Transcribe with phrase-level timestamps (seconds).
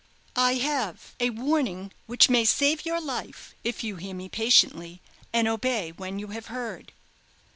[0.39, 4.99] "I have a warning which may save your life if you hear me patiently,
[5.31, 6.91] and obey when you have heard."